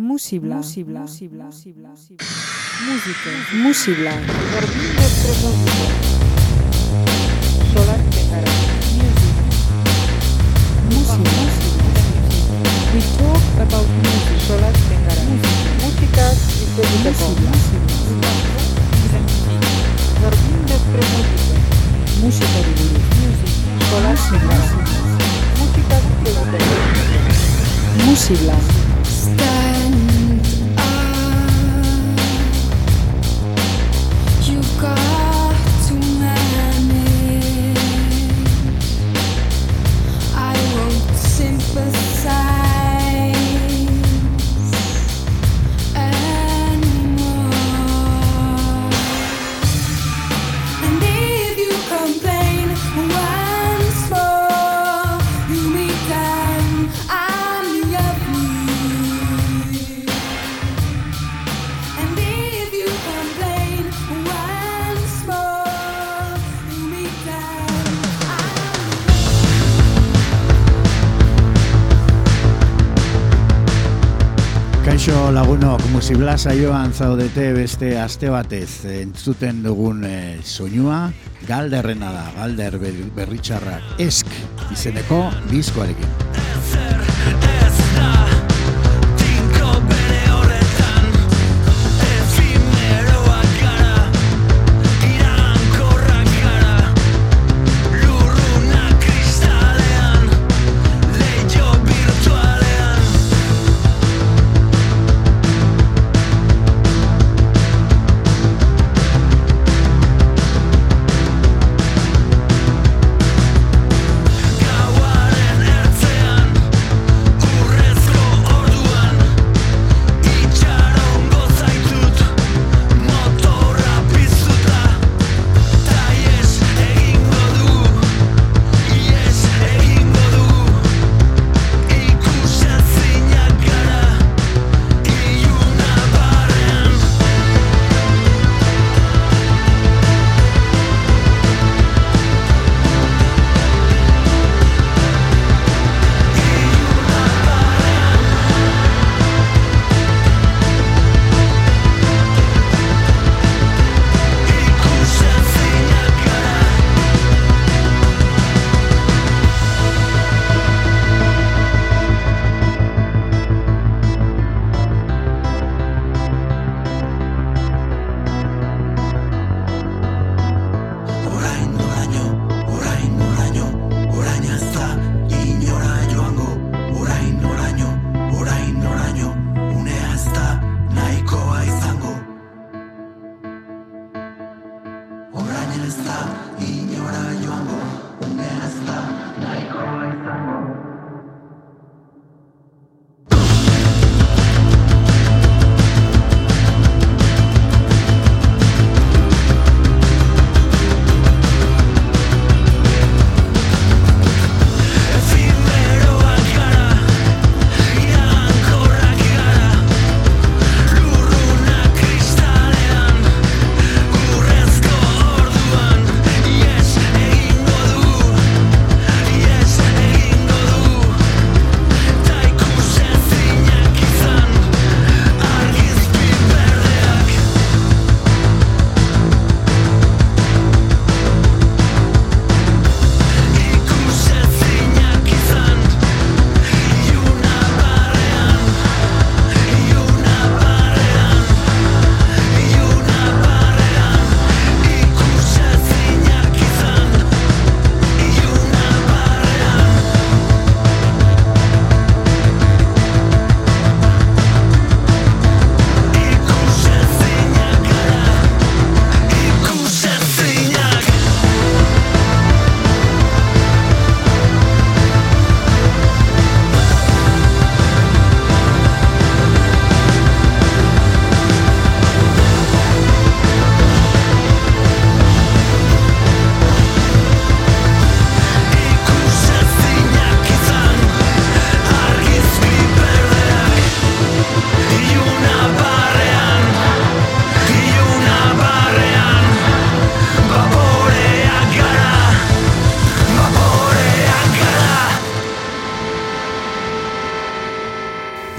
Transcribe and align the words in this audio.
Musibla. 0.00 0.56
Musibla. 0.56 1.00
Musibla. 1.00 1.44
Musibla. 1.44 1.90
Música. 2.86 3.30
Musibla. 3.52 4.12
Solar 7.74 8.00
We 12.94 13.00
talk 13.18 13.44
about 13.60 13.88
music. 14.00 14.40
Solar 14.48 14.72
Música 15.82 16.24
y 16.56 16.72
Música 17.02 17.36
Música 22.22 22.56
Música 25.60 25.96
Música 28.06 28.70
Kaixo 75.00 75.30
lagunok, 75.32 75.80
musibla 75.94 76.34
saioan 76.36 76.90
zaudete 76.92 77.46
beste 77.56 77.94
aste 77.96 78.28
batez 78.28 78.84
entzuten 78.84 79.62
dugun 79.64 80.04
eh, 80.04 80.36
soinua, 80.44 81.06
galderrena 81.48 82.12
da, 82.12 82.26
galder 82.36 82.76
ber- 82.82 83.06
berritxarrak 83.16 83.96
esk 84.04 84.28
izeneko 84.76 85.22
diskoarekin. 85.48 86.29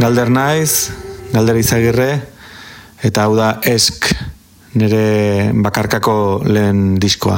Galder 0.01 0.31
naiz, 0.33 0.89
Galder 1.29 1.59
Izagirre, 1.61 2.11
eta 3.05 3.27
hau 3.27 3.35
da 3.37 3.59
Esk, 3.69 4.07
nire 4.73 5.51
bakarkako 5.53 6.15
lehen 6.49 6.95
diskoa. 6.97 7.37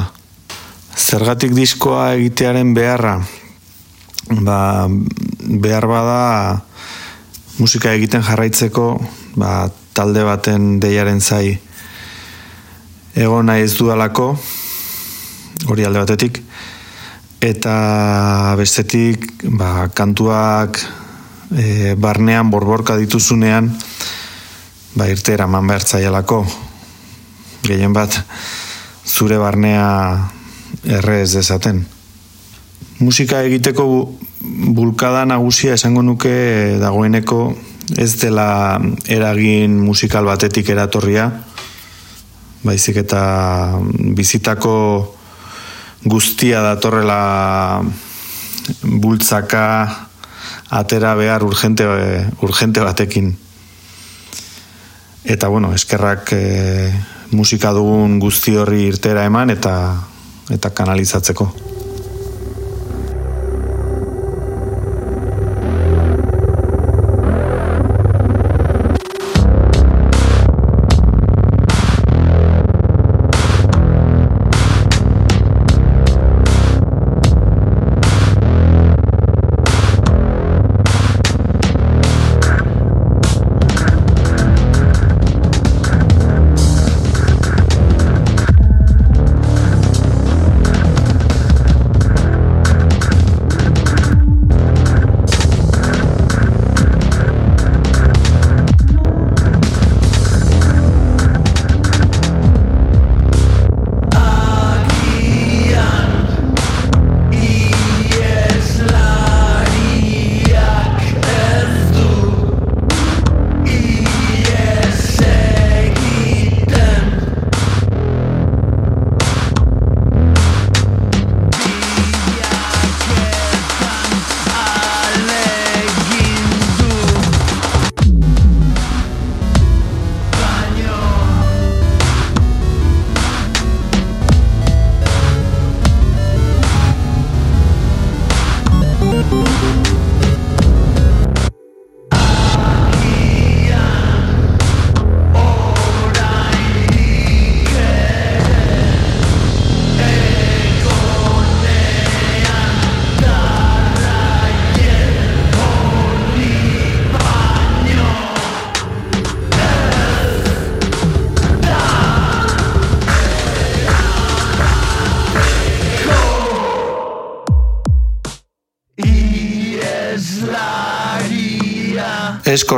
Zergatik 0.96 1.52
diskoa 1.52 2.14
egitearen 2.16 2.72
beharra, 2.72 3.18
ba, 4.30 4.88
behar 5.44 5.86
bada 5.90 6.62
musika 7.58 7.92
egiten 7.92 8.24
jarraitzeko 8.24 8.88
ba, 9.36 9.68
talde 9.94 10.24
baten 10.24 10.78
deiaren 10.80 11.20
zai 11.20 11.58
egon 13.14 13.46
nahi 13.46 13.62
ez 13.62 13.74
dudalako 13.78 14.32
hori 15.70 15.84
alde 15.86 16.02
batetik 16.02 16.40
eta 17.44 17.76
bestetik 18.58 19.28
ba, 19.52 19.90
kantuak 19.94 20.80
e, 21.52 21.94
barnean 21.98 22.50
borborka 22.50 22.96
dituzunean 22.96 23.72
ba, 24.94 25.08
irte 25.10 25.34
eraman 25.34 25.66
behar 25.66 25.84
zaialako. 25.84 26.44
Gehien 27.64 27.92
bat 27.96 28.20
zure 29.04 29.38
barnea 29.40 30.30
erre 30.84 31.20
ez 31.22 31.32
dezaten. 31.34 31.84
Musika 33.00 33.42
egiteko 33.42 33.86
bulkada 34.76 35.24
nagusia 35.26 35.74
esango 35.74 36.02
nuke 36.02 36.76
dagoeneko 36.80 37.54
ez 38.00 38.14
dela 38.20 38.80
eragin 39.08 39.76
musikal 39.80 40.28
batetik 40.28 40.70
eratorria. 40.72 41.28
Baizik 42.64 43.02
eta 43.02 43.24
bizitako 44.16 44.76
guztia 46.04 46.62
datorrela 46.64 47.82
bultzaka 48.84 49.64
atera 50.74 51.14
behar 51.14 51.44
urgente, 51.46 51.86
urgente 52.42 52.82
batekin 52.82 53.34
eta 55.24 55.48
bueno, 55.48 55.72
eskerrak 55.72 56.32
e, 56.36 56.92
musika 57.32 57.72
dugun 57.72 58.18
guzti 58.20 58.56
horri 58.60 58.88
irtera 58.90 59.24
eman 59.24 59.54
eta 59.54 59.74
eta 60.52 60.70
kanalizatzeko. 60.76 61.46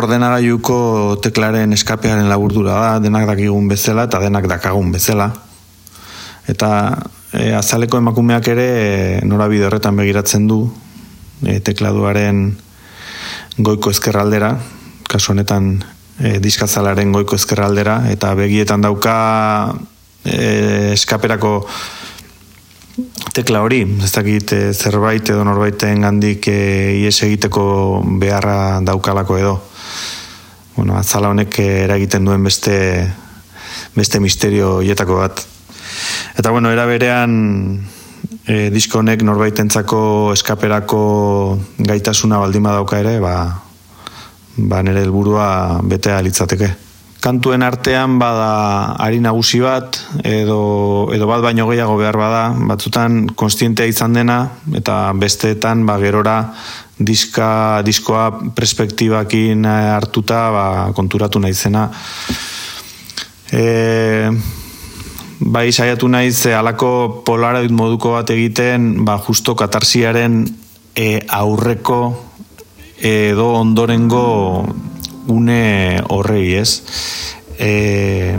Ordenagailuko 0.06 0.79
teklaren 1.25 1.75
eskapearen 1.75 2.29
laburdura 2.31 2.76
da, 2.79 2.91
denak 3.03 3.26
dakigun 3.29 3.69
bezala 3.69 4.06
eta 4.06 4.23
denak 4.23 4.47
dakagun 4.50 4.93
bezala. 4.94 5.32
Eta 6.47 6.70
e, 7.32 7.50
azaleko 7.58 7.99
emakumeak 7.99 8.49
ere 8.55 8.67
e, 8.76 8.87
norabide 9.26 9.67
horretan 9.67 9.99
begiratzen 9.99 10.47
du 10.47 10.62
e, 11.43 11.58
tekladuaren 11.61 12.47
goiko 13.58 13.91
ezkerraldera, 13.91 14.55
kasu 15.11 15.32
honetan 15.35 15.75
e, 16.20 16.37
diskazalaren 16.44 17.12
goiko 17.14 17.38
ezkerraldera, 17.41 18.05
eta 18.12 18.35
begietan 18.38 18.85
dauka 18.87 19.17
e, 20.23 20.93
eskaperako 20.94 21.59
tekla 23.37 23.61
hori, 23.61 23.83
ez 24.05 24.13
dakit 24.15 24.53
e, 24.57 24.61
zerbait 24.73 25.29
edo 25.29 25.45
norbaiten 25.45 26.05
gandik 26.07 26.49
e, 26.49 26.61
ies 27.03 27.17
egiteko 27.27 27.65
beharra 28.21 28.81
daukalako 28.85 29.37
edo. 29.41 29.57
Bueno, 30.77 30.97
azala 30.97 31.31
honek 31.33 31.59
eragiten 31.65 32.25
duen 32.25 32.45
beste 32.45 32.77
beste 33.97 34.21
misterio 34.21 34.81
hietako 34.85 35.21
bat. 35.21 35.45
Eta 36.37 36.50
bueno, 36.53 36.73
era 36.73 36.87
berean 36.88 37.37
e, 38.47 38.69
disko 38.73 39.00
honek 39.00 39.25
norbaitentzako 39.25 40.00
eskaperako 40.37 41.03
gaitasuna 41.79 42.41
baldima 42.41 42.76
dauka 42.76 43.00
ere, 43.05 43.19
ba, 43.21 43.37
ba 44.57 44.83
nire 44.85 45.05
helburua 45.05 45.81
betea 45.85 46.21
litzateke 46.25 46.86
kantuen 47.26 47.64
artean 47.66 48.21
bada 48.23 48.95
ari 49.02 49.18
nagusi 49.18 49.59
bat 49.59 49.99
edo, 50.23 51.11
edo 51.11 51.26
bat 51.26 51.42
baino 51.42 51.66
gehiago 51.66 51.97
behar 51.99 52.18
bada. 52.21 52.42
Batzutan 52.71 53.25
konstientea 53.35 53.90
izan 53.90 54.14
dena 54.14 54.38
eta 54.78 55.11
besteetan 55.18 55.83
ba 55.88 55.99
gerora 55.99 56.38
diska 56.97 57.83
diskoa 57.85 58.30
perspektibakin 58.54 59.66
hartuta 59.66 60.38
ba, 60.54 60.66
konturatu 60.97 61.42
naizena 61.42 61.90
e, 63.52 64.30
bai 65.40 65.68
saiatu 65.73 66.09
naiz 66.09 66.47
e, 66.47 66.54
alako 66.56 67.23
polaroid 67.26 67.75
moduko 67.75 68.14
bat 68.16 68.30
egiten 68.33 69.04
ba 69.04 69.18
justo 69.26 69.59
katarsiaren 69.59 70.45
e, 70.95 71.21
aurreko 71.28 72.00
edo 72.97 73.52
ondorengo 73.61 74.25
une 75.28 76.02
horrei, 76.09 76.54
ez? 76.54 76.83
E, 77.59 78.37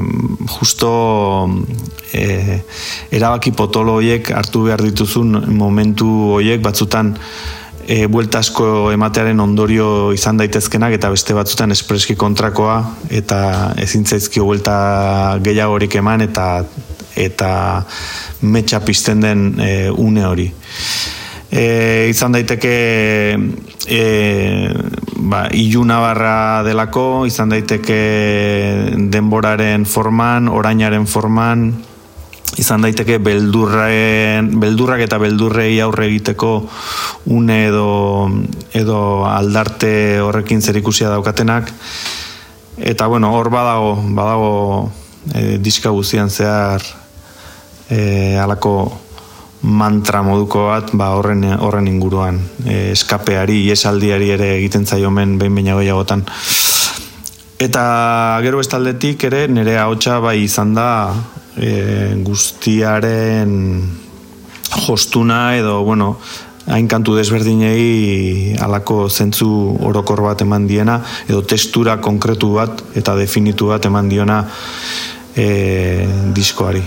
justo 0.60 1.50
e, 2.13 2.60
erabaki 3.12 3.51
potolo 3.51 3.98
hoiek 3.98 4.29
hartu 4.32 4.67
behar 4.67 4.84
dituzun 4.86 5.48
momentu 5.58 6.10
hoiek 6.38 6.62
batzutan 6.62 7.15
e, 7.88 8.06
bueltasko 8.12 8.91
ematearen 8.94 9.39
ondorio 9.39 10.12
izan 10.13 10.38
daitezkenak 10.38 10.98
eta 11.00 11.10
beste 11.13 11.34
batzutan 11.38 11.74
espreski 11.74 12.17
kontrakoa 12.20 12.77
eta 13.10 13.39
ezintzaizkio 13.88 14.46
buelta 14.46 14.77
gehiagorik 15.44 15.98
eman 16.03 16.27
eta 16.27 16.48
eta 17.17 17.51
metxa 18.41 18.84
pizten 18.86 19.24
den 19.24 19.48
e, 19.58 19.72
une 19.89 20.25
hori 20.27 20.51
e, 21.50 22.08
izan 22.12 22.36
daiteke 22.36 22.75
e, 23.88 24.03
ba, 25.18 25.48
iluna 25.52 26.00
barra 26.00 26.64
delako, 26.64 27.26
izan 27.28 27.50
daiteke 27.54 28.00
denboraren 29.12 29.86
forman, 29.90 30.48
orainaren 30.50 31.08
forman, 31.10 31.72
izan 32.58 32.86
daiteke 32.86 33.18
beldurraen, 33.22 34.54
beldurrak 34.62 35.04
eta 35.06 35.20
beldurrei 35.22 35.80
aurre 35.84 36.08
egiteko 36.08 36.52
une 37.34 37.58
edo, 37.68 37.90
edo 38.78 39.00
aldarte 39.30 40.22
horrekin 40.24 40.62
zer 40.62 40.80
ikusia 40.80 41.12
daukatenak, 41.14 41.74
eta 42.78 43.10
bueno, 43.10 43.34
hor 43.34 43.50
badago, 43.54 43.98
badago 44.16 44.54
e, 45.34 45.58
diska 45.58 45.90
guztian 45.90 46.30
zehar 46.30 46.86
e, 47.90 48.38
alako 48.38 48.78
mantra 49.62 50.22
moduko 50.22 50.68
bat 50.70 50.92
ba, 50.94 51.12
horren, 51.18 51.44
horren 51.60 51.88
inguruan 51.90 52.40
e, 52.66 52.92
eskapeari, 52.94 53.64
iesaldiari 53.72 54.30
ere 54.36 54.52
egiten 54.58 54.86
zaio 54.86 55.10
men 55.12 55.38
behin 55.40 55.56
baina 55.58 55.78
gehiagotan 55.80 56.26
eta 57.58 57.84
gero 58.46 58.62
bestaldetik 58.62 59.24
ere 59.32 59.48
nire 59.50 59.80
ahotsa 59.82 60.20
bai 60.22 60.44
izan 60.44 60.76
da 60.78 60.90
e, 61.58 62.14
guztiaren 62.24 63.56
jostuna 64.86 65.56
edo 65.58 65.82
bueno, 65.84 66.18
hain 66.68 66.88
kantu 66.88 67.16
desberdinei 67.18 68.56
alako 68.62 69.08
zentzu 69.10 69.50
orokor 69.88 70.22
bat 70.22 70.44
eman 70.46 70.68
diena 70.68 71.00
edo 71.28 71.42
testura 71.42 71.98
konkretu 72.04 72.54
bat 72.60 72.84
eta 73.00 73.16
definitu 73.16 73.72
bat 73.72 73.86
eman 73.90 74.10
diona 74.10 74.44
e, 75.36 76.06
diskoari. 76.36 76.84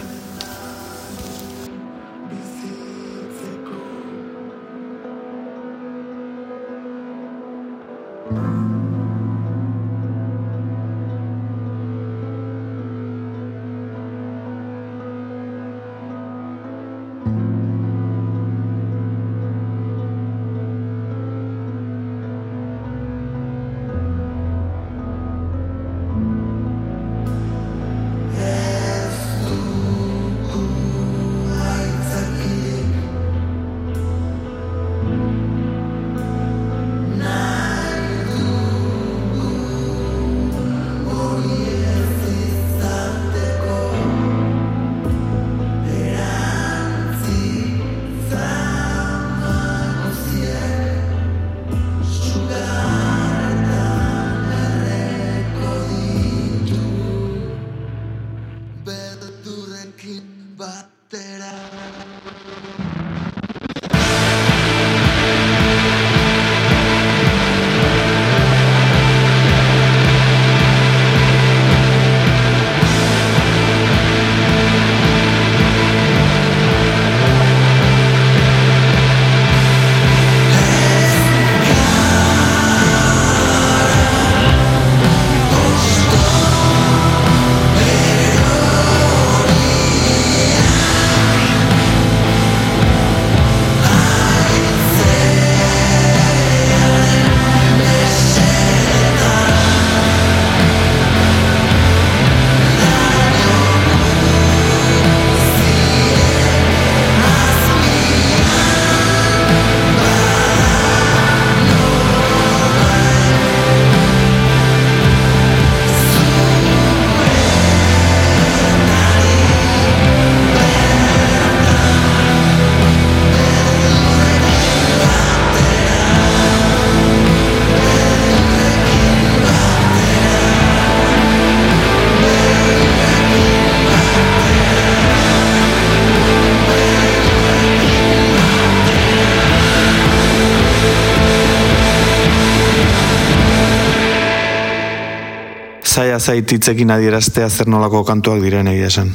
Zait 146.20 146.52
hitzekin 146.52 146.90
adieraztea 146.90 147.48
zer 147.50 147.68
nolako 147.68 148.04
kantuak 148.04 148.42
diren 148.44 148.68
egia 148.70 148.90
esan. 148.92 149.10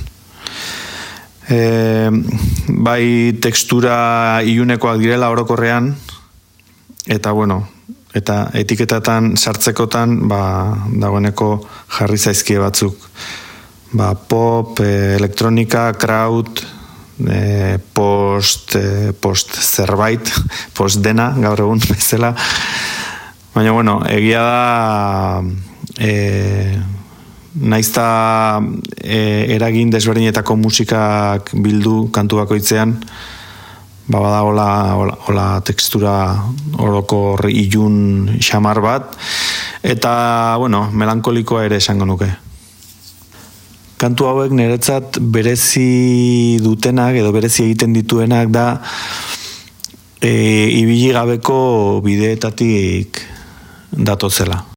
E, 1.46 1.60
bai 2.68 3.38
tekstura 3.42 4.42
iunekoak 4.42 5.00
direla 5.00 5.30
orokorrean, 5.30 5.94
eta 7.06 7.34
bueno, 7.38 7.62
eta 8.16 8.50
etiketatan 8.58 9.36
sartzekotan, 9.38 10.24
ba, 10.30 10.42
dagoeneko 10.90 11.50
jarri 12.00 12.18
zaizkie 12.18 12.58
batzuk. 12.60 12.98
Ba, 13.96 14.14
pop, 14.16 14.80
e, 14.82 15.16
elektronika, 15.20 15.92
crowd, 16.00 16.64
e, 17.30 17.78
post, 17.94 18.76
e, 18.80 19.14
post 19.14 19.56
zerbait, 19.62 20.34
post 20.78 21.04
dena, 21.04 21.34
gaur 21.40 21.68
egun 21.68 21.84
bezala. 21.86 22.34
Baina, 23.56 23.72
bueno, 23.72 24.02
egia 24.12 24.42
da 24.44 25.42
e, 25.98 26.76
naizta 27.56 28.60
e, 29.00 29.48
eragin 29.56 29.94
desberdinetako 29.94 30.58
musikak 30.60 31.54
bildu 31.64 32.10
kantu 32.12 32.42
bakoitzean 32.42 32.98
ba 34.12 34.20
bada 34.20 34.42
hola, 34.44 34.68
hola, 35.24 35.46
tekstura 35.64 36.16
oroko 36.84 37.38
ilun 37.48 38.36
xamar 38.44 38.82
bat 38.84 39.16
eta 39.88 40.58
bueno, 40.60 40.90
melankolikoa 40.92 41.64
ere 41.70 41.80
esango 41.80 42.04
nuke. 42.04 42.28
Kantu 43.96 44.28
hauek 44.28 44.52
niretzat 44.52 45.22
berezi 45.22 46.60
dutenak 46.60 47.16
edo 47.22 47.32
berezi 47.32 47.70
egiten 47.70 47.96
dituenak 47.96 48.52
da 48.52 48.66
e, 50.20 50.68
ibili 50.76 51.16
gabeko 51.16 52.02
bideetatik 52.04 53.24
datozela. 53.98 54.75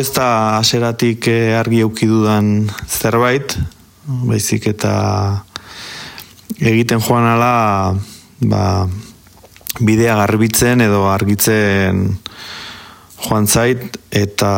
Ez 0.00 0.08
da 0.16 0.56
aseratik 0.58 1.28
eh, 1.28 1.58
argi 1.58 1.82
eukidudan 1.84 2.70
zerbait, 2.88 3.52
baizik 4.26 4.70
eta 4.72 4.92
egiten 6.56 7.02
joan 7.04 7.26
ala 7.28 7.94
ba, 8.40 8.62
bidea 9.80 10.16
garbitzen 10.22 10.80
edo 10.84 11.04
argitzen 11.12 12.06
joan 13.20 13.46
zait 13.46 13.98
eta 14.10 14.52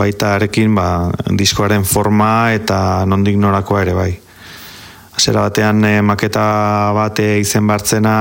baita 0.00 0.34
arekin 0.38 0.74
ba, 0.74 0.88
diskoaren 1.36 1.84
forma 1.84 2.50
eta 2.56 3.04
nondik 3.04 3.36
norakoa 3.36 3.84
ere 3.84 3.94
bai. 3.98 4.10
Asera 5.18 5.44
batean 5.44 5.84
eh, 5.84 6.00
maketa 6.00 6.48
bate 6.96 7.34
izen 7.42 7.68
bartzena 7.68 8.16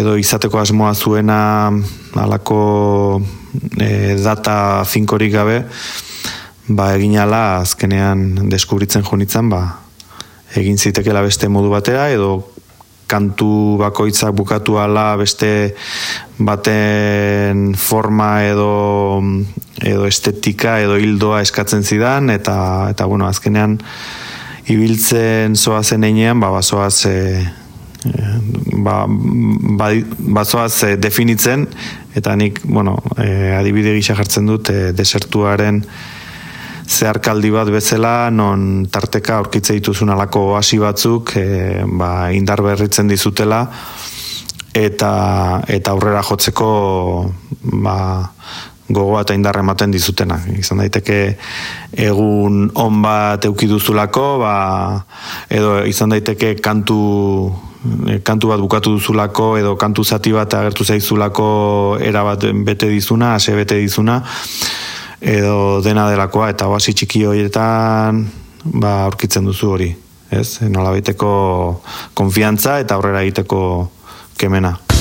edo 0.00 0.16
izateko 0.16 0.62
asmoa 0.62 0.94
zuena 0.96 1.68
alako 2.16 2.60
e, 3.80 4.16
data 4.22 4.84
finkorik 4.84 5.32
gabe 5.32 5.62
ba 6.68 6.92
egin 6.96 7.18
ala 7.18 7.60
azkenean 7.60 8.48
deskubritzen 8.50 9.04
jonitzen 9.04 9.50
ba 9.50 9.62
egin 10.56 10.78
zitekela 10.78 11.22
beste 11.22 11.48
modu 11.48 11.70
batera 11.72 12.08
edo 12.12 12.52
kantu 13.12 13.76
bakoitzak 13.80 14.32
bukatu 14.32 14.78
ala 14.80 15.16
beste 15.20 15.74
baten 16.38 17.74
forma 17.76 18.42
edo 18.48 19.20
edo 19.82 20.06
estetika 20.08 20.78
edo 20.80 20.96
hildoa 20.96 21.42
eskatzen 21.44 21.84
zidan 21.84 22.30
eta 22.32 22.88
eta 22.92 23.06
bueno 23.10 23.28
azkenean 23.28 23.78
ibiltzen 24.72 25.56
zoa 25.56 25.82
zen 25.82 26.04
einean 26.08 26.40
ba 26.40 26.52
basoaz 26.54 27.04
e, 27.10 27.16
ba, 28.84 29.04
ba, 29.78 29.90
bazoaz 30.38 30.84
e, 30.84 30.96
definitzen 30.96 31.66
eta 32.14 32.34
nik, 32.36 32.60
bueno, 32.64 32.96
e, 33.16 33.52
adibide 33.56 33.94
gisa 33.96 34.16
jartzen 34.18 34.46
dut 34.50 34.70
e, 34.70 34.92
desertuaren 34.96 35.82
zeharkaldi 36.92 37.50
bat 37.54 37.70
bezala 37.72 38.30
non 38.30 38.86
tarteka 38.90 39.38
aurkitze 39.38 39.76
dituzun 39.78 40.10
alako 40.12 40.56
hasi 40.58 40.78
batzuk 40.82 41.36
e, 41.36 41.46
ba, 41.86 42.30
indar 42.34 42.62
berritzen 42.64 43.08
dizutela 43.08 43.64
eta 44.74 45.12
eta 45.68 45.92
aurrera 45.92 46.22
jotzeko 46.26 46.68
ba, 47.84 47.96
gogoa 48.92 49.22
eta 49.24 49.34
indarra 49.36 49.62
ematen 49.64 49.92
dizutena. 49.94 50.38
Izan 50.58 50.82
daiteke 50.82 51.18
egun 52.04 52.66
on 52.80 53.02
bat 53.04 53.44
eukiduzulako, 53.48 54.26
ba, 54.42 54.54
edo 55.52 55.78
izan 55.88 56.12
daiteke 56.12 56.54
kantu 56.60 56.98
kantu 58.22 58.52
bat 58.52 58.60
bukatu 58.62 58.96
duzulako 58.96 59.56
edo 59.58 59.74
kantu 59.76 60.04
zati 60.04 60.32
bat 60.32 60.54
agertu 60.54 60.84
zaizulako 60.84 61.98
era 62.00 62.22
bat 62.24 62.46
bete 62.64 62.88
dizuna, 62.88 63.34
ase 63.34 63.54
bete 63.58 63.78
dizuna 63.80 64.22
edo 65.22 65.80
dena 65.82 66.08
delakoa 66.10 66.50
eta 66.50 66.68
oasi 66.70 66.94
txiki 66.94 67.24
horietan 67.26 68.24
ba 68.64 69.02
aurkitzen 69.06 69.46
duzu 69.46 69.74
hori, 69.74 69.90
ez? 70.30 70.60
Nola 70.62 70.94
konfiantza 72.14 72.78
eta 72.80 72.94
aurrera 72.94 73.22
egiteko 73.22 73.90
kemena. 74.38 74.91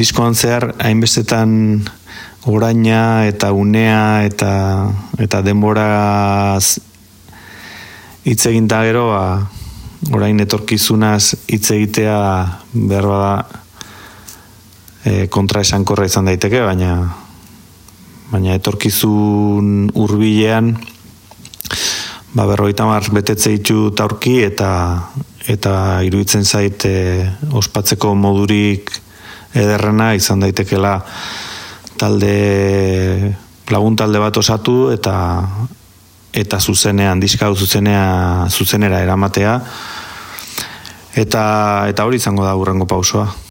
Diskoan 0.00 0.32
zehar 0.34 0.70
hainbestetan 0.80 1.50
oraina 2.48 3.26
eta 3.28 3.52
unea 3.52 4.24
eta 4.24 4.52
eta 5.20 5.42
denbora 5.44 6.56
hitz 8.24 8.42
egin 8.48 8.68
da 8.68 8.80
gero 8.88 9.10
ba, 9.12 9.24
orain 10.16 10.40
etorkizunaz 10.40 11.34
hitz 11.52 11.66
egitea 11.76 12.20
behar 12.72 13.08
bada 13.10 13.34
e, 15.04 15.26
kontra 15.28 15.60
esankorra 15.66 16.08
izan 16.08 16.30
daiteke 16.30 16.62
baina 16.64 16.94
baina 18.30 18.56
etorkizun 18.56 19.90
hurbilean 19.92 20.72
ba 22.32 22.48
berrogeita 22.48 22.88
mar 22.88 23.04
betetze 23.12 23.52
ditu 23.58 23.90
taurki 23.92 24.38
eta 24.48 24.72
eta 25.50 25.76
iruditzen 26.08 26.48
zait 26.48 26.88
e, 26.88 26.96
ospatzeko 27.52 28.14
modurik 28.16 28.96
ederrena 29.54 30.12
izan 30.14 30.40
daitekela 30.40 31.00
talde 31.98 33.34
lagun 33.70 33.96
talde 33.96 34.22
bat 34.22 34.36
osatu 34.36 34.90
eta 34.94 35.14
eta 36.32 36.60
zuzenean 36.60 37.20
diska 37.20 37.50
zuzenea 37.54 38.46
zuzenera 38.50 39.00
eramatea. 39.02 39.60
Eta 41.18 41.44
eta 41.90 42.04
hori 42.06 42.20
izango 42.22 42.44
da 42.46 42.54
urrengo 42.54 42.86
pausoa 42.86 43.49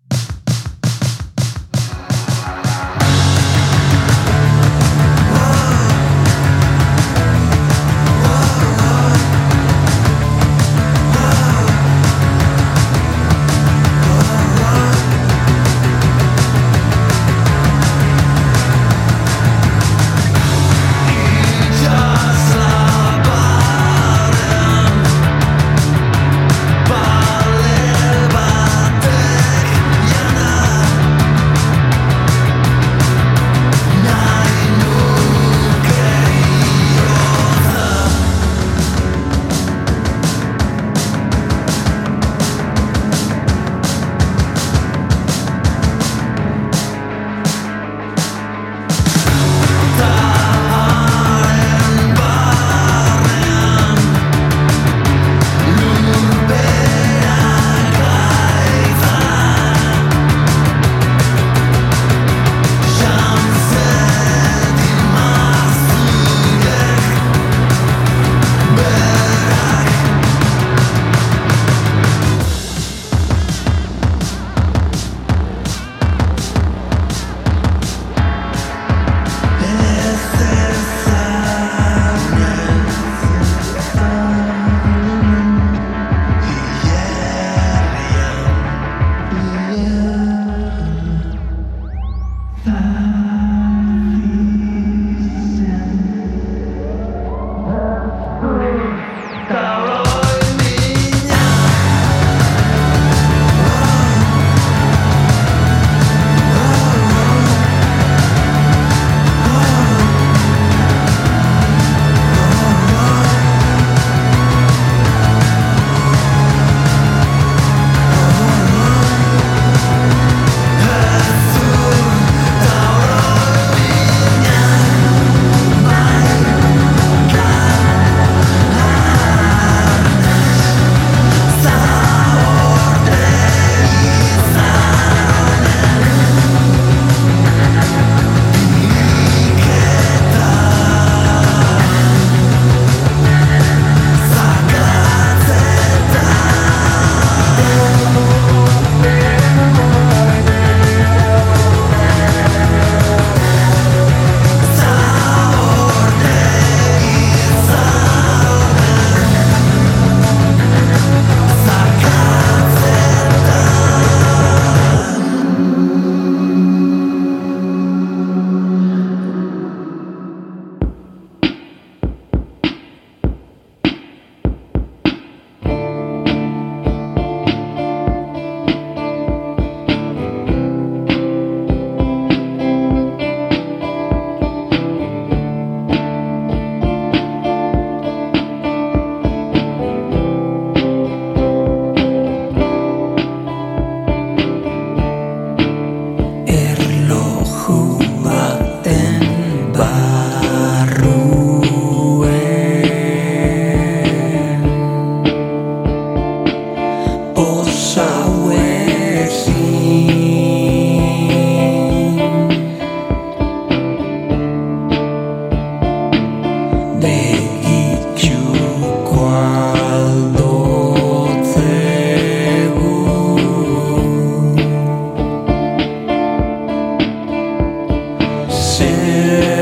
Yeah. 229.19 229.58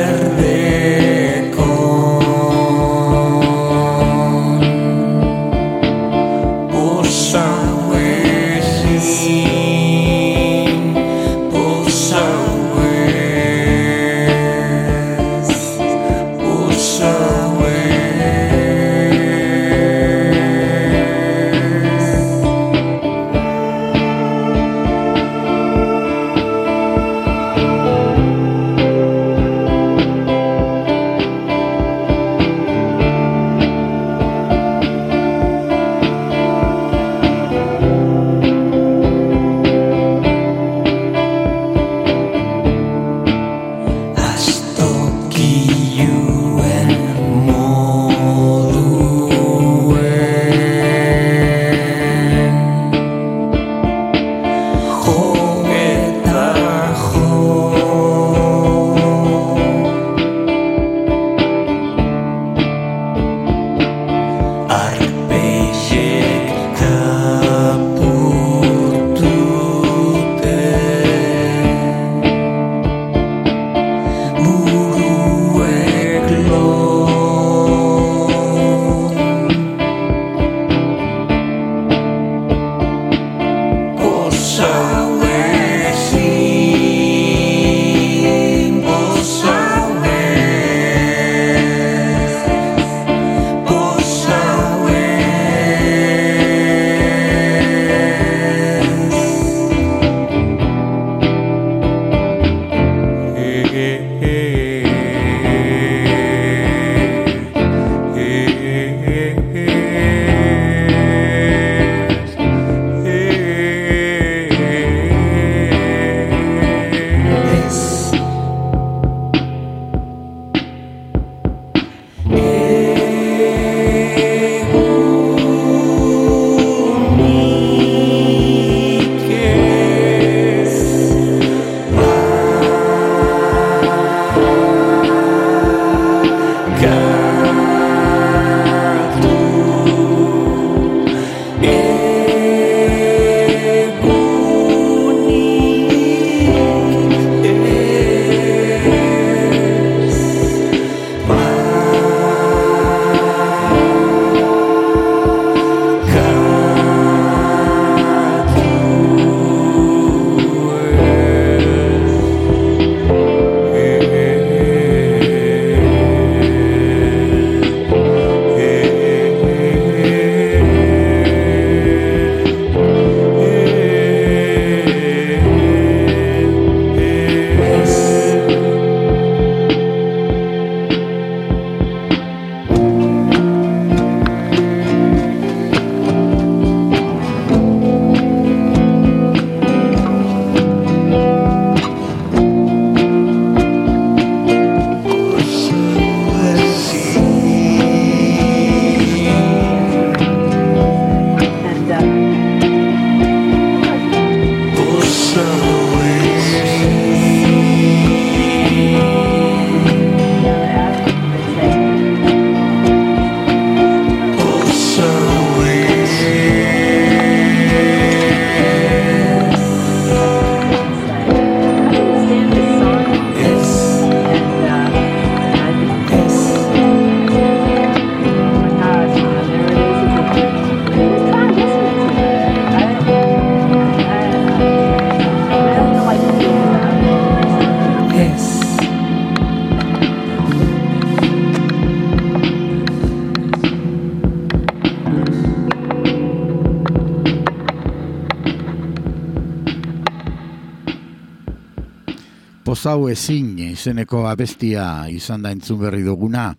Pozau 252.87 253.09
ezin 253.11 253.57
izeneko 253.59 254.21
abestia 254.29 255.09
izan 255.11 255.41
da 255.43 255.49
entzun 255.51 255.81
berri 255.81 256.05
duguna, 256.05 256.53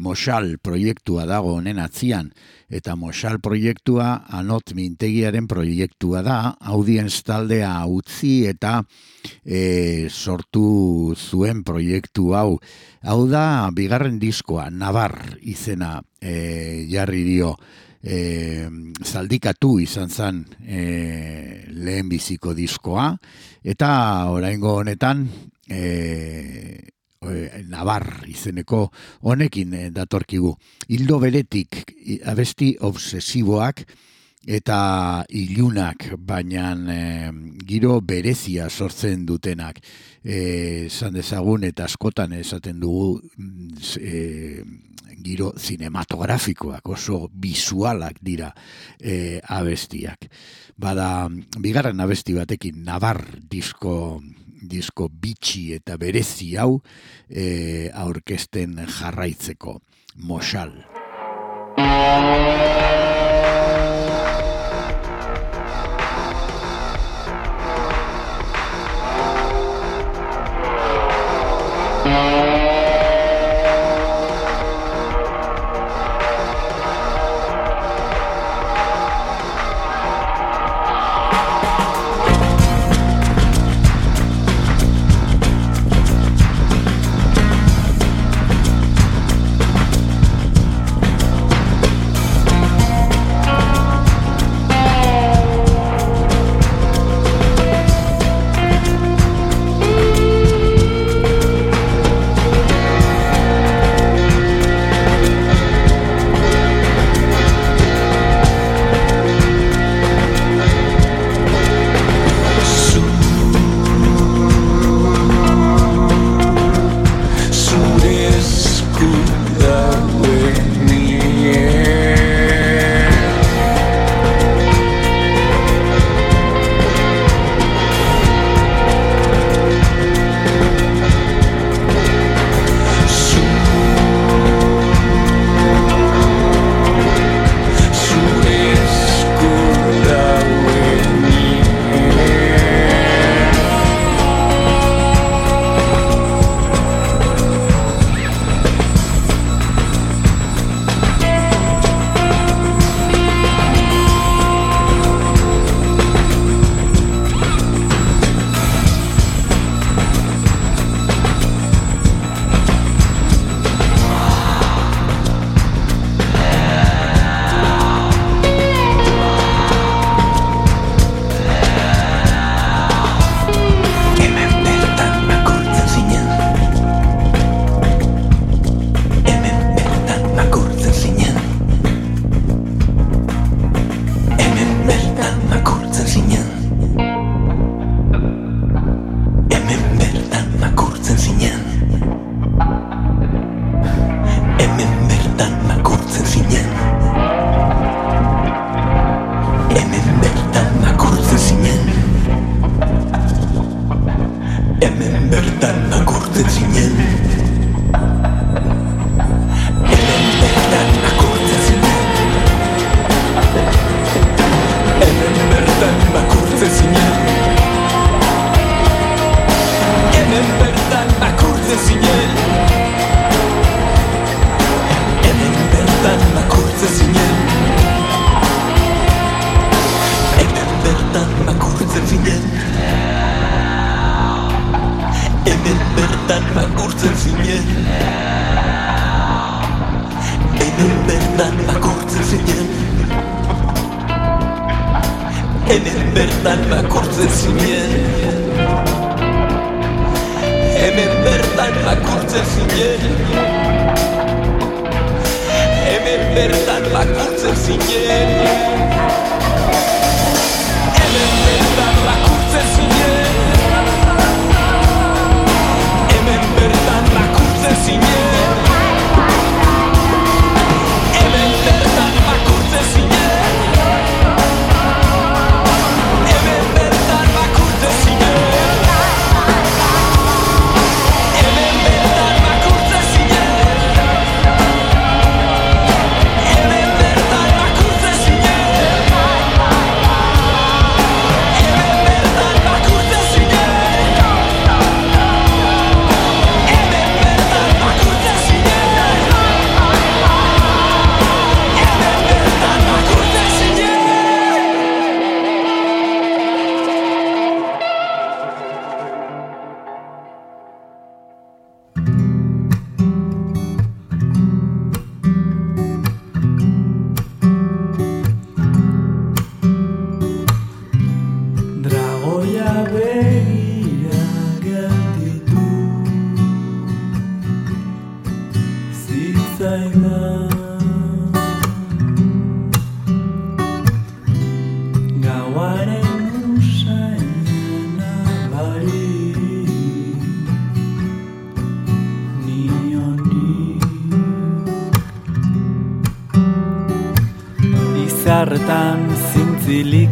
Mosal 0.00 0.54
proiektua 0.64 1.26
dago 1.28 1.58
honen 1.58 1.76
atzian, 1.76 2.30
eta 2.72 2.94
Mosal 2.96 3.36
proiektua 3.44 4.22
anot 4.32 4.72
mintegiaren 4.72 5.44
proiektua 5.44 6.24
da, 6.24 6.38
audienz 6.72 7.20
taldea 7.28 7.74
utzi 7.84 8.46
eta 8.48 8.78
e, 9.44 10.08
sortu 10.08 11.12
zuen 11.20 11.60
proiektu 11.68 12.32
hau. 12.32 12.56
Hau 13.04 13.20
da, 13.28 13.68
bigarren 13.76 14.16
diskoa, 14.16 14.70
Navar 14.72 15.18
izena 15.44 15.98
e, 16.16 16.88
jarri 16.88 17.26
dio, 17.28 17.58
e, 18.00 18.70
zaldikatu 19.04 19.76
izan 19.84 20.08
zen 20.08 20.46
e, 20.64 20.84
lehen 21.76 22.08
biziko 22.08 22.56
diskoa, 22.56 23.10
eta 23.60 23.90
oraingo 24.32 24.78
honetan 24.80 25.28
e, 25.68 26.90
Navar 27.70 28.26
izeneko 28.28 28.90
honekin 29.24 29.72
e, 29.74 29.84
datorkigu. 29.94 30.52
Hildo 30.92 31.18
beretik 31.22 31.94
abesti 32.28 32.74
obsesiboak 32.84 33.84
eta 34.44 35.24
ilunak, 35.32 36.10
baina 36.20 36.74
e, 36.92 37.00
giro 37.64 38.00
berezia 38.04 38.68
sortzen 38.68 39.24
dutenak. 39.26 39.80
Esan 40.24 41.16
dezagun 41.16 41.64
eta 41.64 41.88
askotan 41.88 42.36
esaten 42.36 42.80
dugu 42.80 43.20
e, 44.00 44.62
giro 45.24 45.52
zinematografikoak, 45.56 46.88
oso 46.92 47.30
visualak 47.32 48.20
dira 48.20 48.52
e, 49.00 49.40
abestiak. 49.40 50.28
Bada, 50.76 51.28
bigarren 51.60 52.00
abesti 52.04 52.34
batekin, 52.36 52.82
nabar 52.84 53.22
disko, 53.48 54.20
disko 54.70 55.08
bitxi 55.08 55.74
eta 55.78 55.98
berezi 56.00 56.54
hau 56.60 56.80
e, 57.28 57.90
aurkesten 57.92 58.78
jarraitzeko. 58.98 59.80
Mosal. 60.16 60.76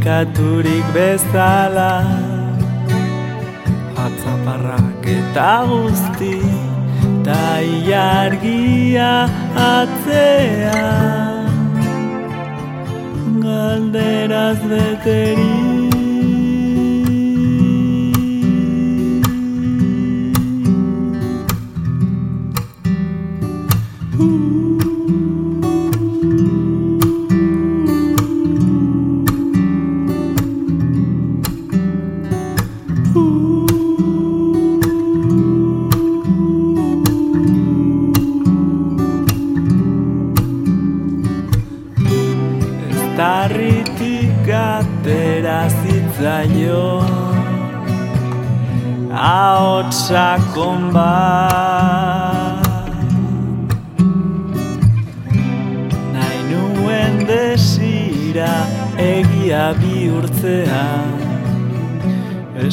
Zintzilikaturik 0.03 0.84
bezala 0.94 2.03
Atzaparrak 3.96 5.07
eta 5.07 5.64
guzti 5.68 6.40
Ta 7.22 7.62
iargia 7.62 9.28
atzea. 9.55 10.82
Galderaz 13.42 14.59
beteri 14.66 15.71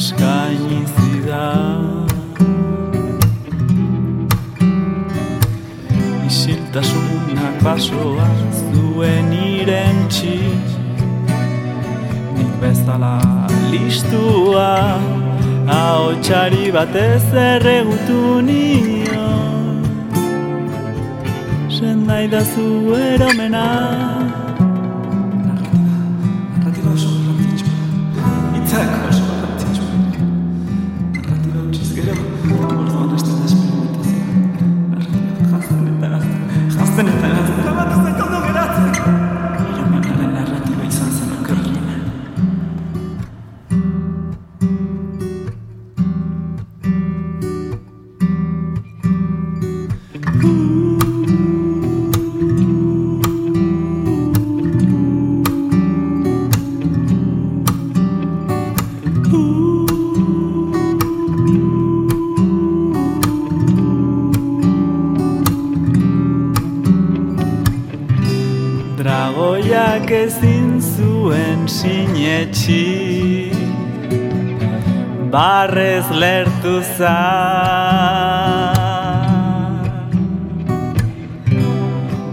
Eskaini 0.00 0.78
zidan 0.96 2.08
Isiltasunak 6.28 7.58
basoa 7.64 8.28
zuen 8.70 9.28
irentxi 9.36 10.38
Nik 12.38 12.54
bezala 12.62 13.12
listua 13.74 14.72
Hau 15.68 16.16
txari 16.24 16.72
batez 16.78 17.28
erregutu 17.44 18.40
nio 18.48 19.28
Zen 21.76 22.06
nahi 22.08 22.32
da 22.32 22.40
zu 22.40 22.66
eromena. 23.04 23.68
Narratiba 25.44 26.90
oso 26.96 27.12
garrantzitsua 27.20 27.78
Itzak 28.62 29.09
ezin 70.30 70.80
zuen 70.80 71.60
sinetxi. 71.76 72.86
Barrez 75.32 76.06
lertu 76.22 76.74
zan 76.96 78.30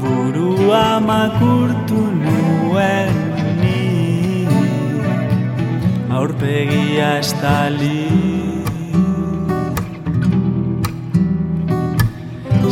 Burua 0.02 0.88
makurtu 1.10 2.02
nuen 2.22 3.16
ni. 3.62 3.86
Aurpegia 6.20 7.10
estali. 7.24 8.06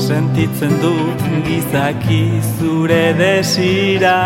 Sentitzen 0.05 0.73
dut 0.83 1.21
gizaki 1.47 2.23
zure 2.59 3.05
desira 3.17 4.19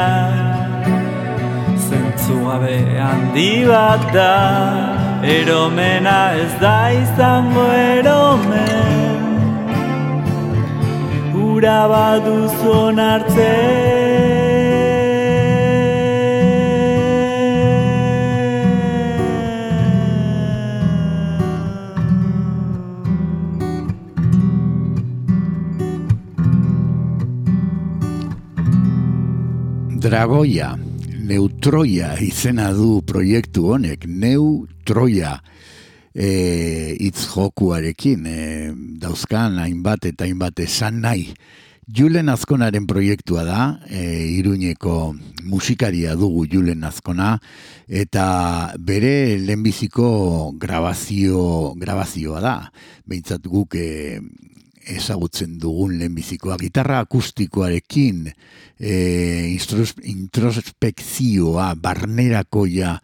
gabe 2.50 2.78
handi 2.97 3.52
bat 3.70 4.02
da 4.14 4.34
Eromena 5.22 6.20
ez 6.41 6.54
da 6.62 6.78
izango 6.95 7.66
eromen. 7.78 9.22
Ura 11.45 11.80
baduzu 11.91 12.72
onartzen. 12.88 14.30
Dragoia, 30.00 30.78
Neutroia 31.30 32.15
izena 32.25 32.71
du 32.73 33.03
proiektu 33.05 33.67
honek, 33.75 34.07
Neutroia 34.09 35.36
e, 36.09 36.30
hitz 36.97 37.27
jokuarekin, 37.30 38.25
e, 38.25 38.38
dauzkan 39.03 39.59
hainbat 39.61 40.07
eta 40.09 40.25
hainbat 40.25 40.63
esan 40.65 41.03
nahi. 41.03 41.27
Julen 41.89 42.30
Azkonaren 42.34 42.88
proiektua 42.89 43.43
da, 43.45 43.61
e, 43.86 44.01
Iruñeko 44.39 44.95
musikaria 45.49 46.15
dugu 46.17 46.47
Julen 46.49 46.84
Azkona, 46.86 47.36
eta 47.86 48.73
bere 48.77 49.38
lehenbiziko 49.38 50.09
grabazio, 50.57 51.75
grabazioa 51.77 52.41
da. 52.41 52.55
Behintzat 53.05 53.45
guk 53.45 53.77
e, 53.77 54.17
ezagutzen 54.90 55.58
dugun 55.62 55.98
lehenbizikoa. 56.00 56.58
Gitarra 56.62 57.00
akustikoarekin 57.06 58.28
e, 58.80 58.94
introspekzioa, 60.14 61.76
barnerakoia 61.76 62.96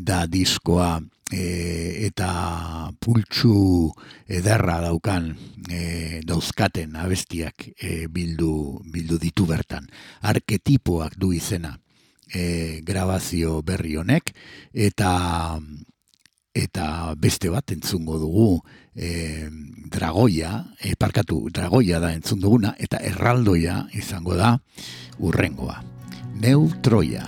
da 0.00 0.26
diskoa 0.26 0.98
e, 1.32 2.06
eta 2.08 2.90
pultsu 3.00 3.90
ederra 4.28 4.80
daukan 4.84 5.30
e, 5.70 6.20
dauzkaten 6.26 6.96
abestiak 6.96 7.68
e, 7.76 8.06
bildu, 8.08 8.80
bildu 8.92 9.18
ditu 9.22 9.46
bertan. 9.48 9.88
Arketipoak 10.22 11.18
du 11.20 11.32
izena 11.36 11.76
e, 12.32 12.80
grabazio 12.86 13.62
berri 13.62 13.96
honek 13.96 14.32
eta 14.72 15.58
eta 16.54 17.14
beste 17.18 17.50
bat 17.52 17.70
entzungo 17.72 18.18
dugu 18.18 18.48
e, 18.94 19.48
dragoia, 19.90 20.64
e, 20.80 20.94
parkatu, 20.98 21.48
dragoia 21.54 22.00
da 22.00 22.12
entzun 22.12 22.40
duguna, 22.40 22.74
eta 22.78 23.00
erraldoia 23.04 23.86
izango 23.94 24.36
da 24.36 24.56
urrengoa. 25.18 25.82
Neutroia. 26.38 27.26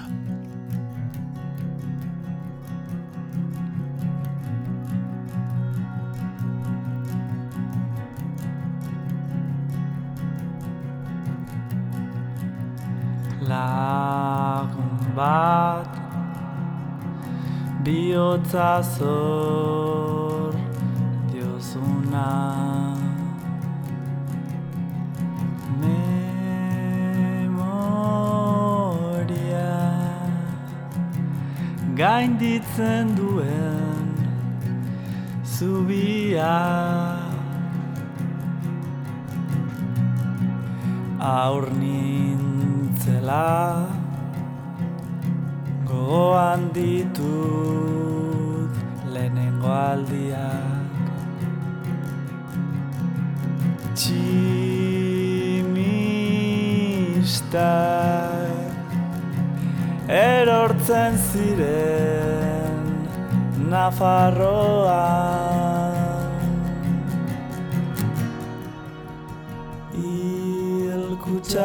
Lagun 13.51 15.15
bat 15.17 16.00
bihotza 17.85 18.83
zor 18.83 20.55
diozuna. 21.33 22.29
Memoria 27.41 27.71
gainditzen 31.97 33.17
duen 33.17 34.07
zubia. 35.45 36.57
Aur 41.21 41.67
nintzela 41.81 43.51
Gogoan 46.01 46.73
ditut 46.73 48.73
lehenengo 49.13 49.69
aldiak. 49.69 50.97
Tximistak 53.93 54.33
erortzen 60.09 61.21
ziren 61.29 63.05
Nafarroan. 63.69 65.05
Ilkutsak 70.81 71.61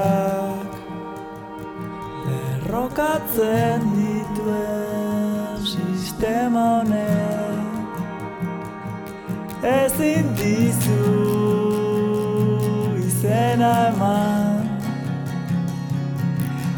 lerrokatzen 2.28 4.05
honek 6.34 7.60
ezin 9.64 10.26
dizu 10.38 11.04
izena 13.08 13.74
eman 13.88 14.66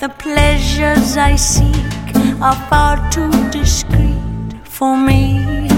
the 0.00 0.08
pleasures 0.08 1.18
I 1.18 1.36
seek 1.36 2.16
are 2.40 2.56
far 2.70 2.96
too 3.10 3.30
discreet 3.50 4.54
for 4.64 4.96
me. 4.96 5.69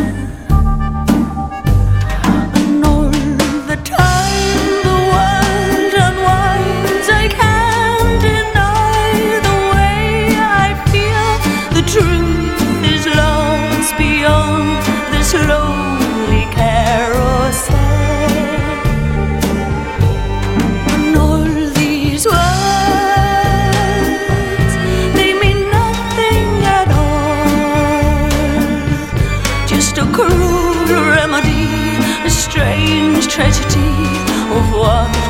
povoado 34.71 35.22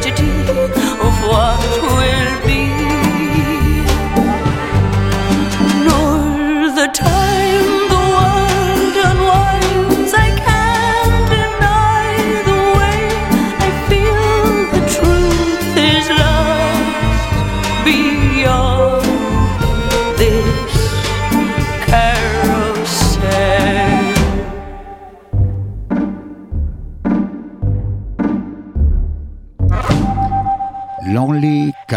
tragedy 0.00 0.30
of 1.00 1.22
what 1.24 1.58
will 1.82 2.46
be. 2.46 2.47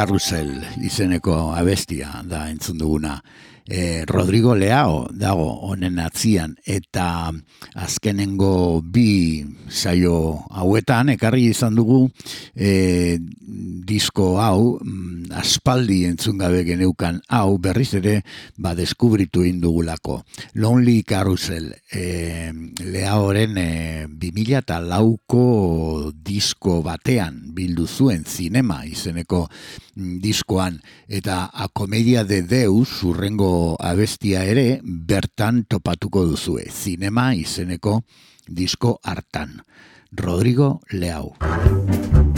Lonely 0.01 0.07
Carousel 0.07 0.63
izeneko 0.81 1.33
abestia 1.53 2.23
da 2.25 2.47
entzun 2.49 2.79
duguna. 2.79 3.19
E, 3.67 4.05
Rodrigo 4.05 4.55
Leao 4.55 5.07
dago 5.13 5.47
honen 5.69 5.99
atzian. 6.01 6.55
Eta 6.65 7.31
azkenengo 7.75 8.81
bi 8.81 9.45
saio 9.69 10.41
hauetan 10.49 11.13
ekarri 11.13 11.47
izan 11.51 11.77
dugu 11.77 12.03
e, 12.55 13.19
disko 13.87 14.39
hau 14.41 14.79
mm, 14.81 15.31
aspaldi 15.37 16.03
entzun 16.09 16.39
gabe 16.41 16.63
geneukan. 16.67 17.21
Hau 17.29 17.57
berriz 17.61 17.93
ere 17.99 18.21
ba 18.57 18.73
deskubritu 18.75 19.45
indugulako. 19.47 20.21
Lonely 20.55 21.03
Carousel 21.03 21.71
e, 21.91 22.51
Leaoren 22.81 23.57
e, 23.57 23.69
2000 24.09 24.61
eta 24.61 24.81
lauko 24.81 26.11
disko 26.11 26.81
batean 26.85 27.53
bildu 27.55 27.87
zuen 27.87 28.25
zinema 28.25 28.81
izeneko 28.89 29.45
mm, 29.47 30.17
diskoan. 30.23 30.81
Eta 31.07 31.45
a 31.53 31.69
komedia 31.69 32.25
de 32.25 32.41
Deus 32.41 33.03
urrengo 33.07 33.50
abestia 33.79 34.43
ere 34.47 34.81
bertan 34.83 35.63
topatuko 35.69 36.25
duzue 36.33 36.67
zinema 36.69 37.31
izeneko 37.35 38.01
disko 38.47 38.97
hartan. 39.03 39.61
Rodrigo 40.11 40.81
Leao 40.91 42.30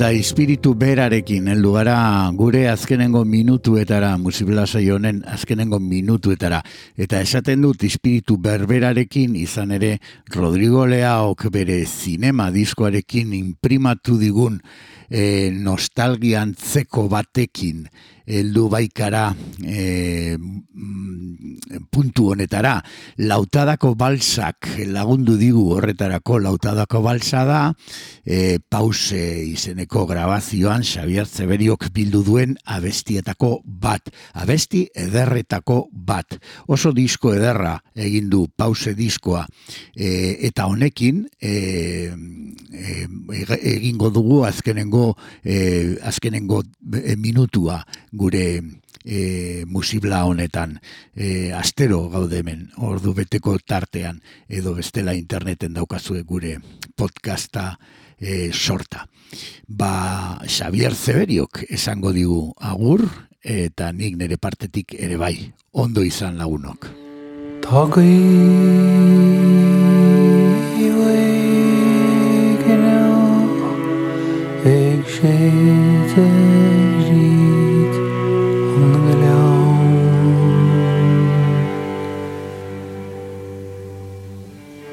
Eta 0.00 0.14
espiritu 0.16 0.70
berarekin 0.80 1.50
heldu 1.52 1.74
gara 1.74 1.94
gure 2.32 2.62
azkenengo 2.70 3.20
minutuetara, 3.28 4.14
musiblasa 4.16 4.80
honen 4.94 5.18
azkenengo 5.28 5.76
minutuetara. 5.76 6.62
Eta 6.96 7.20
esaten 7.20 7.60
dut 7.60 7.84
espiritu 7.84 8.38
berberarekin 8.40 9.34
izan 9.36 9.74
ere 9.76 9.98
Rodrigo 10.32 10.86
Leaok 10.88 11.50
bere 11.52 11.82
zinema 11.84 12.48
diskoarekin 12.50 13.34
imprimatu 13.36 14.16
digun 14.16 14.56
e, 15.10 15.50
nostalgiantzeko 15.50 17.08
batekin 17.10 17.84
heldu 18.30 18.68
baikara 18.70 19.30
e, 19.64 20.36
puntu 21.90 22.30
honetara. 22.32 22.76
Lautadako 23.26 23.94
balsak 23.98 24.68
lagundu 24.90 25.36
digu 25.40 25.66
horretarako 25.74 26.38
lautadako 26.44 27.02
balsa 27.04 27.44
da, 27.48 27.60
e, 28.24 28.58
pause 28.60 29.20
izeneko 29.50 30.06
grabazioan 30.08 30.84
Xavier 30.86 31.26
Zeberiok 31.26 31.88
bildu 31.94 32.22
duen 32.26 32.56
abestietako 32.64 33.60
bat. 33.64 34.12
Abesti 34.34 34.86
ederretako 34.94 35.82
bat. 35.92 36.38
Oso 36.68 36.94
disko 36.96 37.34
ederra 37.34 37.76
egin 37.94 38.30
du 38.30 38.46
pause 38.56 38.94
diskoa. 38.94 39.46
E, 39.96 40.36
eta 40.46 40.68
honekin 40.70 41.24
e, 41.40 41.54
e, 42.70 42.96
egingo 43.74 44.10
dugu 44.14 44.44
azkenengo 44.46 44.99
e, 45.44 45.96
azkenengo 46.02 46.62
minutua 47.16 47.80
gure 48.12 48.46
e, 49.04 49.64
musibla 49.66 50.24
honetan 50.24 50.78
e, 51.14 51.52
astero 51.52 52.08
gaude 52.10 52.40
hemen 52.40 52.68
ordu 52.76 53.14
beteko 53.14 53.56
tartean 53.58 54.20
edo 54.48 54.74
bestela 54.74 55.14
interneten 55.14 55.74
daukazue 55.74 56.22
gure 56.22 56.58
podcasta 56.96 57.78
e, 58.18 58.52
sorta. 58.52 59.06
Ba, 59.66 60.40
Xavier 60.46 60.94
Zeberiok 60.94 61.64
esango 61.70 62.12
digu 62.12 62.52
agur 62.58 63.06
eta 63.40 63.92
nik 63.92 64.18
nire 64.20 64.36
partetik 64.36 64.94
ere 64.98 65.16
bai, 65.16 65.34
ondo 65.72 66.04
izan 66.04 66.36
lagunok. 66.36 66.90
Tagi 67.64 69.20
شيتريك 75.22 76.16
ونقلعون 78.76 79.92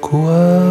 كوار 0.02 0.67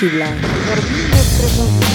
Musibla. 0.00 1.87